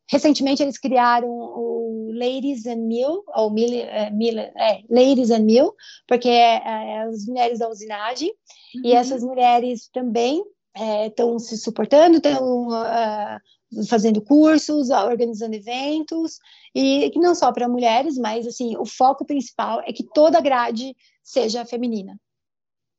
[0.10, 5.74] Recentemente eles criaram o Ladies and Mill, ou Mil, é, Mil, é, Ladies and Mill,
[6.06, 8.30] porque é, é as mulheres da usinagem,
[8.76, 8.82] uhum.
[8.84, 10.44] e essas mulheres também
[11.06, 13.40] estão é, se suportando, estão uh, ah,
[13.88, 16.40] fazendo cursos, organizando eventos,
[16.76, 20.42] e que não só para mulheres, mas assim, o foco principal é que toda a
[20.42, 22.20] grade seja feminina.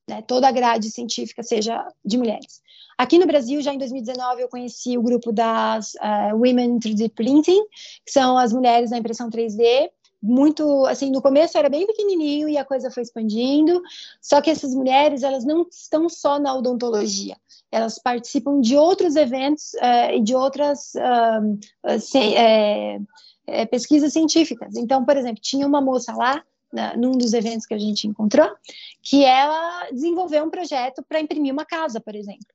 [0.09, 2.61] Né, toda a grade científica seja de mulheres.
[2.99, 7.65] Aqui no Brasil, já em 2019, eu conheci o grupo das uh, Women 3D Printing,
[8.05, 9.91] que são as mulheres da impressão 3D.
[10.23, 13.83] Muito, assim, no começo era bem pequenininho e a coisa foi expandindo.
[14.21, 17.37] Só que essas mulheres, elas não estão só na odontologia
[17.73, 21.59] elas participam de outros eventos uh, e de outras uh,
[23.71, 24.77] pesquisas científicas.
[24.77, 28.49] Então, por exemplo, tinha uma moça lá, na, num dos eventos que a gente encontrou,
[29.03, 32.47] que ela desenvolveu um projeto para imprimir uma casa, por exemplo.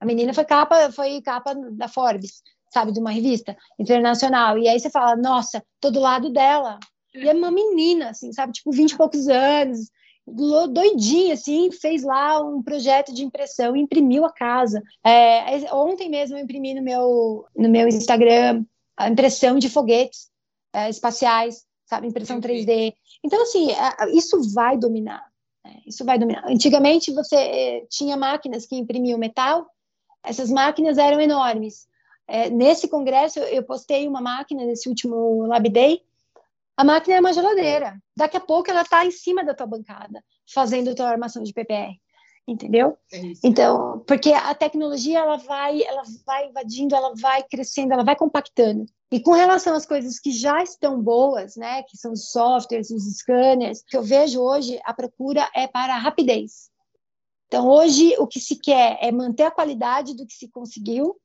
[0.00, 4.58] A menina foi capa, foi capa da Forbes, sabe, de uma revista internacional.
[4.58, 6.78] E aí você fala, nossa, tô do lado dela.
[7.16, 9.90] E é uma menina, assim, sabe, tipo, vinte e poucos anos,
[10.26, 14.82] doidinha, assim, fez lá um projeto de impressão e imprimiu a casa.
[15.04, 18.64] É, ontem mesmo eu imprimi no meu, no meu Instagram
[18.96, 20.28] a impressão de foguetes
[20.72, 22.92] é, espaciais, sabe, impressão 3D.
[23.22, 23.68] Então, assim,
[24.12, 25.24] isso vai dominar.
[25.64, 25.76] Né?
[25.86, 26.44] Isso vai dominar.
[26.48, 29.66] Antigamente você é, tinha máquinas que imprimiam metal,
[30.24, 31.86] essas máquinas eram enormes.
[32.26, 36.02] É, nesse congresso, eu postei uma máquina nesse último Lab Day,
[36.76, 37.98] a máquina é uma geladeira.
[38.16, 41.52] Daqui a pouco ela está em cima da tua bancada, fazendo a tua armação de
[41.52, 41.98] PPR.
[42.46, 42.96] entendeu?
[43.12, 48.14] É então, porque a tecnologia ela vai, ela vai invadindo, ela vai crescendo, ela vai
[48.14, 48.86] compactando.
[49.10, 53.04] E com relação às coisas que já estão boas, né, que são os softwares, os
[53.18, 56.70] scanners, que eu vejo hoje, a procura é para rapidez.
[57.46, 61.16] Então, hoje, o que se quer é manter a qualidade do que se conseguiu,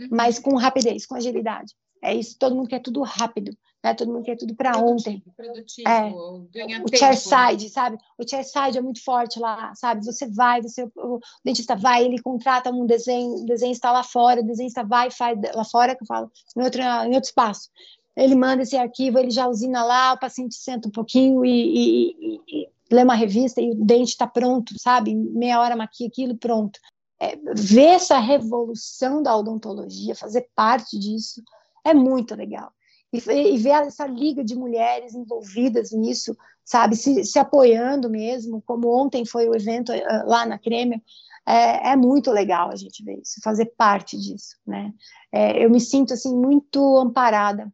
[0.00, 0.08] uhum.
[0.10, 1.74] mas com rapidez, com agilidade.
[2.02, 3.92] É isso, todo mundo quer tudo rápido, né?
[3.92, 5.22] Todo mundo quer tudo para ontem.
[5.36, 7.70] Produtivo, é, o tempo, chairside, né?
[7.70, 7.98] sabe?
[8.16, 10.02] O chairside é muito forte lá, sabe?
[10.06, 14.40] Você vai, você, o dentista vai, ele contrata um desenho, o desenho está lá fora,
[14.40, 17.68] o desenho está vai, faz lá fora, que eu falo, em outro, em outro espaço.
[18.16, 22.16] Ele manda esse arquivo, ele já usina lá, o paciente senta um pouquinho e, e,
[22.20, 25.14] e, e lê uma revista e o dente está pronto, sabe?
[25.14, 26.78] Meia hora maquia aquilo pronto.
[27.20, 31.42] É, ver essa revolução da odontologia, fazer parte disso,
[31.84, 32.72] é muito legal.
[33.14, 38.88] E, e ver essa liga de mulheres envolvidas nisso, sabe, se, se apoiando mesmo, como
[38.88, 41.02] ontem foi o evento uh, lá na Creme,
[41.46, 44.92] é, é, muito legal a gente ver isso, fazer parte disso, né?
[45.30, 47.70] É, eu me sinto assim muito amparada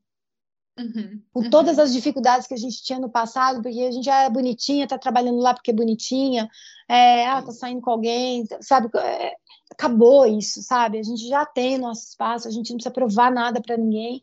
[0.81, 1.51] Uhum, com uhum.
[1.51, 4.89] todas as dificuldades que a gente tinha no passado, porque a gente já é bonitinha,
[4.89, 6.49] tá trabalhando lá porque é bonitinha,
[6.89, 8.89] é, ah, tá saindo com alguém, sabe?
[8.97, 9.35] É,
[9.71, 10.99] acabou isso, sabe?
[10.99, 14.23] A gente já tem nosso espaço, a gente não precisa provar nada para ninguém,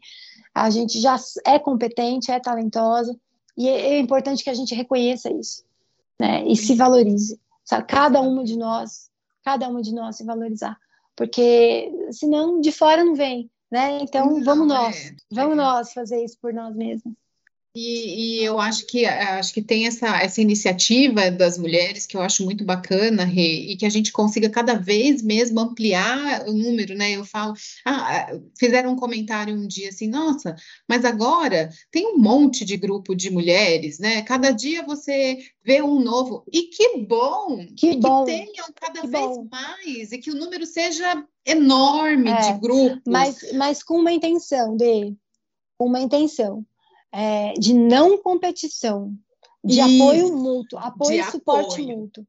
[0.53, 1.15] a gente já
[1.45, 3.15] é competente, é talentosa,
[3.55, 5.63] e é, é importante que a gente reconheça isso,
[6.19, 6.43] né?
[6.47, 7.85] E se valorize, sabe?
[7.85, 9.11] Cada uma de nós,
[9.43, 10.75] cada uma de nós se valorizar,
[11.15, 13.99] porque senão de fora não vem, né?
[14.01, 15.56] Então não, vamos nós, é, vamos é.
[15.56, 17.13] nós fazer isso por nós mesmos.
[17.79, 22.21] E, e, eu acho que acho que tem essa, essa iniciativa das mulheres que eu
[22.21, 26.95] acho muito bacana, Rê, e que a gente consiga cada vez mesmo ampliar o número,
[26.95, 27.11] né?
[27.11, 27.53] Eu falo,
[27.85, 30.55] ah, fizeram um comentário um dia assim, nossa,
[30.89, 34.23] mas agora tem um monte de grupo de mulheres, né?
[34.23, 36.43] Cada dia você vê um novo.
[36.51, 38.25] E que bom que, bom.
[38.25, 39.47] que tenham cada que vez bom.
[39.51, 43.03] mais e que o número seja enorme é, de grupos.
[43.05, 45.13] Mas, mas com uma intenção de
[45.79, 46.65] uma intenção
[47.17, 49.12] é, de não competição,
[49.63, 51.97] de Isso, apoio mútuo, apoio e suporte apoio.
[51.97, 52.23] mútuo.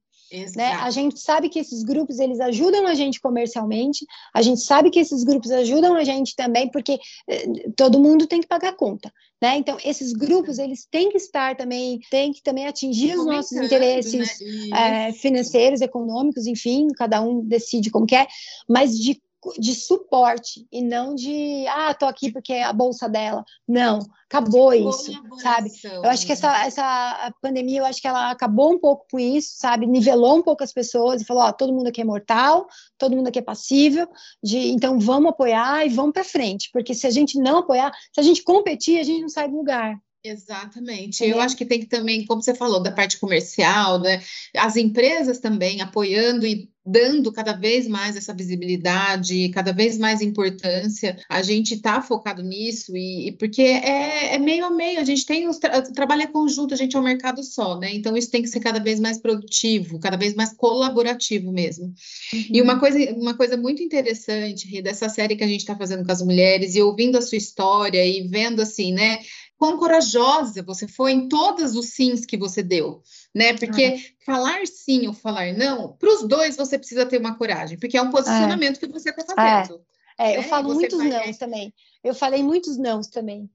[0.57, 0.73] Né?
[0.73, 4.99] A gente sabe que esses grupos eles ajudam a gente comercialmente, a gente sabe que
[4.99, 6.99] esses grupos ajudam a gente também, porque
[7.29, 9.13] eh, todo mundo tem que pagar conta.
[9.41, 9.57] Né?
[9.57, 14.39] Então, esses grupos eles têm que estar também, têm que também atingir os nossos interesses
[14.71, 15.09] né?
[15.09, 18.27] é, financeiros, econômicos, enfim, cada um decide como quer,
[18.69, 19.21] mas de
[19.59, 23.45] de suporte e não de ah, tô aqui porque é a bolsa dela.
[23.67, 25.71] Não, acabou isso, sabe?
[25.85, 29.55] Eu acho que essa, essa pandemia, eu acho que ela acabou um pouco com isso,
[29.57, 29.87] sabe?
[29.87, 33.29] Nivelou um pouco as pessoas e falou, ó, todo mundo aqui é mortal, todo mundo
[33.29, 34.09] aqui é passível,
[34.43, 38.21] de então vamos apoiar e vamos para frente, porque se a gente não apoiar, se
[38.21, 39.97] a gente competir, a gente não sai do lugar.
[40.31, 41.25] Exatamente.
[41.25, 44.23] Eu acho que tem que também, como você falou, da parte comercial, né?
[44.57, 51.19] As empresas também apoiando e dando cada vez mais essa visibilidade, cada vez mais importância.
[51.29, 54.99] A gente está focado nisso e, e porque é, é, meio a meio.
[54.99, 57.95] A gente tem os tra trabalho é conjunto, a gente é um mercado só, né?
[57.95, 61.87] Então isso tem que ser cada vez mais produtivo, cada vez mais colaborativo mesmo.
[62.33, 62.45] Uhum.
[62.51, 66.13] E uma coisa, uma coisa muito interessante dessa série que a gente está fazendo com
[66.13, 69.19] as mulheres e ouvindo a sua história e vendo assim, né?
[69.59, 73.03] Quão corajosa você foi em todos os sims que você deu,
[73.35, 73.55] né?
[73.55, 73.99] Porque é.
[74.25, 78.03] falar sim ou falar não, para os dois você precisa ter uma coragem, porque é
[78.03, 78.79] um posicionamento é.
[78.79, 79.81] que você está fazendo.
[80.17, 80.49] É, é eu né?
[80.49, 81.09] falo muitos vai...
[81.09, 81.75] nãos também.
[82.05, 83.51] Eu falei muitos nãos também,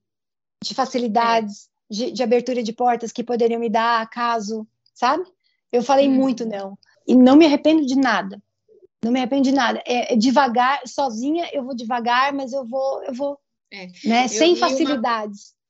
[0.62, 1.94] de facilidades, é.
[1.94, 5.24] de, de, abertura de portas que poderiam me dar caso, sabe?
[5.72, 6.14] Eu falei hum.
[6.14, 6.78] muito não.
[7.08, 8.42] E não me arrependo de nada.
[9.02, 9.82] Não me arrependo de nada.
[9.86, 13.40] É, devagar, sozinha eu vou devagar, mas eu vou, eu vou,
[14.06, 14.26] né?
[14.26, 15.52] Eu, Sem facilidades.
[15.52, 15.63] Uma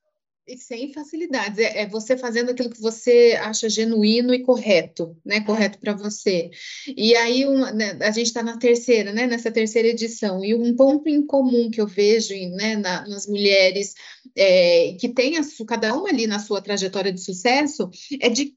[0.48, 1.58] e sem facilidades.
[1.58, 5.42] É, é, você fazendo aquilo que você acha genuíno e correto, né?
[5.42, 6.52] Correto para você.
[6.88, 9.26] E aí uma, né, a gente está na terceira, né?
[9.26, 10.44] Nessa terceira edição.
[10.44, 13.94] E um ponto em comum que eu vejo né, na, nas mulheres
[14.36, 18.54] é, que tem a, cada uma ali na sua trajetória de sucesso é de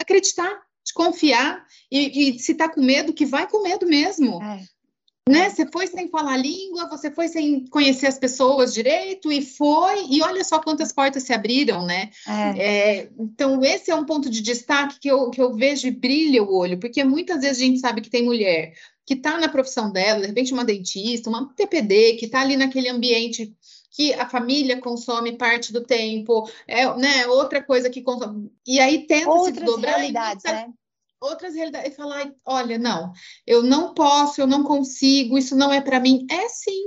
[0.00, 4.42] acreditar, de confiar e, e se está com medo, que vai com medo mesmo.
[4.42, 4.75] É
[5.28, 5.50] né?
[5.50, 10.22] Você foi sem falar língua, você foi sem conhecer as pessoas direito e foi, e
[10.22, 12.10] olha só quantas portas se abriram, né?
[12.26, 12.58] É.
[12.58, 16.42] É, então, esse é um ponto de destaque que eu, que eu vejo e brilha
[16.42, 19.90] o olho, porque muitas vezes a gente sabe que tem mulher que está na profissão
[19.90, 23.54] dela, de repente uma dentista, uma TPD, que está ali naquele ambiente
[23.90, 28.50] que a família consome parte do tempo, é né, outra coisa que consome.
[28.66, 29.94] E aí tenta Outras se desdobrar.
[29.94, 30.68] Realidades, e, né?
[31.20, 33.12] Outras realidades e falar, olha, não,
[33.46, 36.26] eu não posso, eu não consigo, isso não é para mim.
[36.30, 36.82] É sim,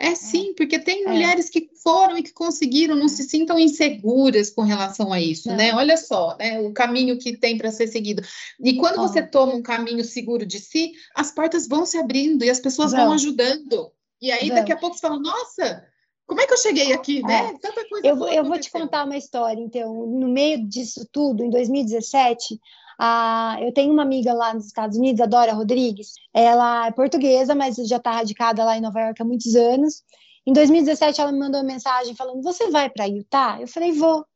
[0.00, 1.08] É sim, porque tem é.
[1.08, 5.74] mulheres que foram e que conseguiram, não se sintam inseguras com relação a isso, né?
[5.74, 6.60] Olha só, né?
[6.60, 8.22] O caminho que tem para ser seguido.
[8.60, 12.50] E quando você toma um caminho seguro de si, as portas vão se abrindo e
[12.50, 13.06] as pessoas não.
[13.06, 13.92] vão ajudando.
[14.20, 14.56] E aí, não.
[14.56, 15.84] daqui a pouco, você fala, nossa,
[16.28, 17.54] como é que eu cheguei aqui, né?
[17.54, 17.58] É.
[17.58, 18.06] Tanta coisa.
[18.06, 20.06] Eu, eu vou te contar uma história, então.
[20.06, 22.60] No meio disso tudo, em 2017,
[22.98, 26.12] ah, eu tenho uma amiga lá nos Estados Unidos, a Dora Rodrigues.
[26.34, 30.02] Ela é portuguesa, mas já está radicada lá em Nova York há muitos anos.
[30.46, 33.58] Em 2017, ela me mandou uma mensagem falando: Você vai para Utah?
[33.58, 34.26] Eu falei: Vou.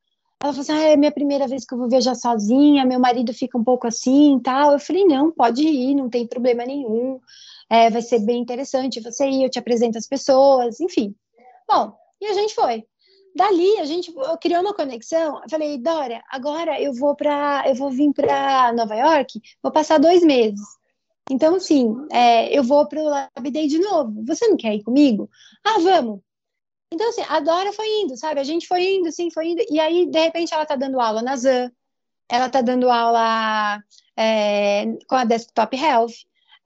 [0.42, 3.34] Ela falou assim: ah, é minha primeira vez que eu vou viajar sozinha, meu marido
[3.34, 4.72] fica um pouco assim e tal.
[4.72, 7.20] Eu falei: Não, pode ir, não tem problema nenhum.
[7.68, 11.14] É, vai ser bem interessante você ir, eu te apresento as pessoas, enfim.
[11.72, 12.84] Bom, e a gente foi.
[13.34, 15.40] Dali a gente criou uma conexão.
[15.42, 19.98] Eu falei, Dória, agora eu vou para, eu vou vir para Nova York, vou passar
[19.98, 20.60] dois meses.
[21.30, 24.22] Então, assim, é, eu vou para o Lab Day de novo.
[24.26, 25.30] Você não quer ir comigo?
[25.64, 26.20] Ah, vamos.
[26.92, 28.38] Então, assim, a Dora foi indo, sabe?
[28.38, 29.62] A gente foi indo, sim, foi indo.
[29.70, 31.72] E aí, de repente, ela tá dando aula na ZAN,
[32.28, 33.82] ela tá dando aula
[34.14, 36.12] é, com a Desktop Health.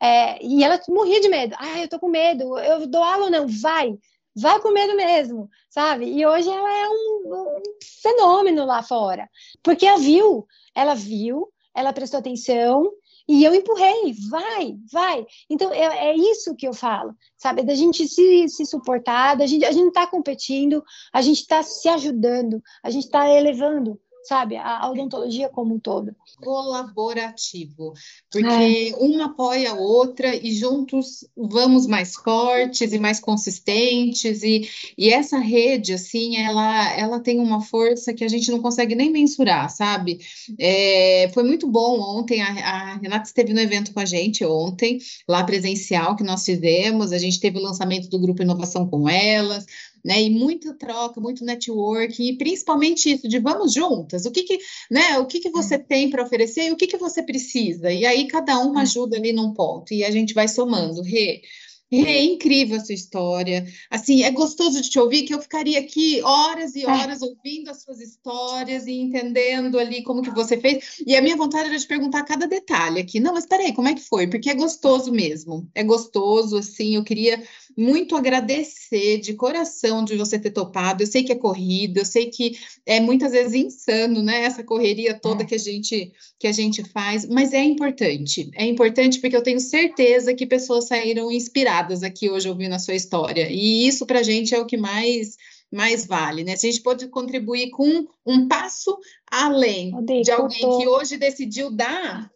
[0.03, 1.55] É, e ela morria de medo.
[1.61, 2.59] Ah, eu tô com medo.
[2.59, 3.47] Eu dou aula ou não?
[3.47, 3.97] Vai
[4.37, 6.05] vai com medo mesmo, sabe?
[6.07, 7.63] E hoje ela é um, um,
[8.03, 9.29] fenômeno lá fora,
[9.63, 12.93] porque ela viu, ela viu, ela prestou atenção
[13.27, 15.27] e eu empurrei, vai, vai.
[15.49, 17.63] Então é, é isso que eu falo, sabe?
[17.63, 21.63] Da gente se, se suportar, da gente, a gente não está competindo, a gente está
[21.63, 24.57] se ajudando, a gente está elevando sabe?
[24.57, 26.15] A, odontologia como um todo.
[26.43, 27.93] Colaborativo,
[28.31, 28.97] porque é.
[28.99, 35.39] uma apoia a outra e juntos vamos mais fortes e mais consistentes e, e essa
[35.39, 40.19] rede, assim, ela, ela tem uma força que a gente não consegue nem mensurar, sabe?
[40.59, 44.99] É, foi muito bom ontem, a, a Renata esteve no evento com a gente ontem,
[45.29, 49.67] lá presencial que nós fizemos, a gente teve o lançamento do Grupo Inovação com elas,
[50.07, 50.23] né?
[50.23, 55.19] E muita troca, muito network, e principalmente isso de vamos juntas, o que que, né?
[55.19, 55.79] O que que você é.
[55.79, 57.93] tem para oferecer e o que que você precisa?
[57.93, 58.83] E aí cada uma é.
[58.83, 61.03] ajuda ali num ponto e a gente vai somando.
[61.03, 61.43] Rê,
[61.91, 63.67] é incrível a sua história.
[63.91, 66.89] Assim, é gostoso de te ouvir, que eu ficaria aqui horas e é.
[66.89, 67.25] horas é.
[67.25, 71.01] ouvindo as suas histórias e entendendo ali como que você fez.
[71.07, 73.19] E a minha vontade era de perguntar cada detalhe aqui.
[73.19, 74.27] Não, mas peraí, como é que foi?
[74.29, 75.69] Porque é gostoso mesmo.
[75.75, 77.43] É gostoso, assim, eu queria
[77.77, 81.03] muito agradecer de coração de você ter topado.
[81.03, 84.45] Eu sei que é corrido, eu sei que é muitas vezes insano, né?
[84.45, 85.47] Essa correria toda é.
[85.47, 88.51] que a gente que a gente faz, mas é importante.
[88.55, 92.95] É importante porque eu tenho certeza que pessoas saíram inspiradas aqui hoje ouvindo a sua
[92.95, 93.49] história.
[93.51, 95.37] E isso para a gente é o que mais
[95.71, 96.57] mais vale, né?
[96.57, 98.97] Se a gente pode contribuir com um passo
[99.31, 102.31] além de alguém que hoje decidiu dar,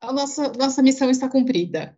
[0.00, 1.96] a nossa, nossa missão está cumprida.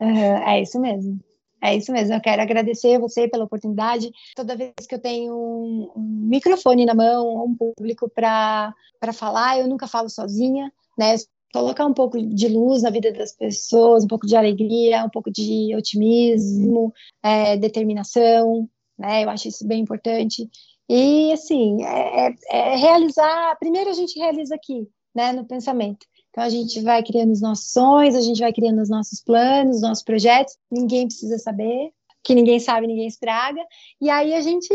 [0.00, 1.20] é isso mesmo.
[1.60, 4.10] É isso mesmo, eu quero agradecer você pela oportunidade.
[4.36, 8.74] Toda vez que eu tenho um, microfone na mão, um público para
[9.12, 11.16] falar, eu nunca falo sozinha, né?
[11.52, 15.30] Colocar um pouco de luz na vida das pessoas, um pouco de alegria, um pouco
[15.30, 16.92] de otimismo,
[17.22, 18.68] é, determinação,
[18.98, 19.24] né?
[19.24, 20.48] Eu acho isso bem importante.
[20.88, 23.56] E, assim, é, é, é realizar.
[23.58, 26.06] Primeiro a gente realiza aqui, né, no pensamento.
[26.38, 29.78] Então a gente vai criando os nossos sonhos, a gente vai criando os nossos planos,
[29.78, 33.60] os nossos projetos, ninguém precisa saber, que ninguém sabe, ninguém estraga,
[34.00, 34.68] e aí a gente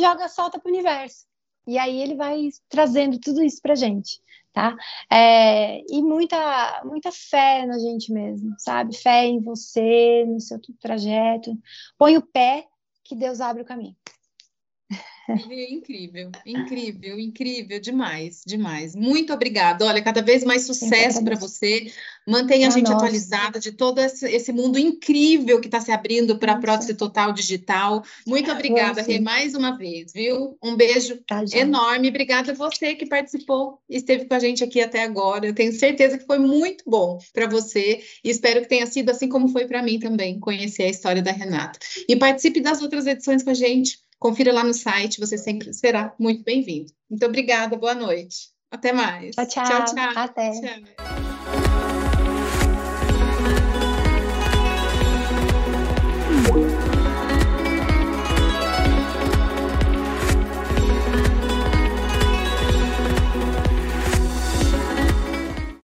[0.00, 1.26] joga, solta para o universo.
[1.66, 4.18] E aí ele vai trazendo tudo isso para gente,
[4.50, 4.74] tá?
[5.12, 8.96] É, e muita, muita fé na gente mesmo, sabe?
[8.96, 11.52] Fé em você, no seu trajeto.
[11.98, 12.66] Põe o pé
[13.04, 13.94] que Deus abre o caminho.
[15.50, 18.94] É incrível, incrível, incrível, demais, demais.
[18.94, 19.84] Muito obrigada.
[19.84, 21.92] Olha, cada vez mais sucesso para você.
[22.26, 22.96] Mantenha a ah, gente nossa.
[22.96, 28.04] atualizada de todo esse, mundo incrível que está se abrindo para a prótese total digital.
[28.26, 30.56] Muito obrigada, Rê, mais uma vez, viu?
[30.62, 32.08] Um beijo tá, enorme.
[32.08, 35.46] Obrigada a você que participou e esteve com a gente aqui até agora.
[35.46, 39.28] Eu tenho certeza que foi muito bom para você e espero que tenha sido assim
[39.28, 41.78] como foi para mim também, conhecer a história da Renata.
[42.08, 43.98] E participe das outras edições com a gente.
[44.20, 46.92] Confira lá no site, você sempre será muito bem-vindo.
[47.08, 48.50] Muito obrigada, boa noite.
[48.70, 49.34] Até mais.
[49.34, 49.64] Tchau, tchau.
[49.64, 50.12] tchau, tchau.
[50.14, 50.50] Até.
[50.52, 51.29] Tchau.